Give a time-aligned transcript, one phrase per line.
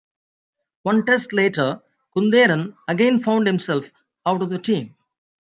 [0.81, 1.79] One Test later,
[2.17, 3.91] Kunderan again found himself
[4.25, 4.95] out of the team.